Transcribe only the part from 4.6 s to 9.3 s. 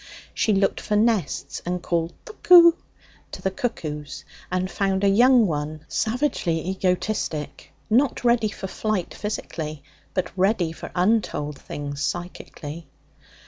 found a young one, savagely egotistic, not ready for flight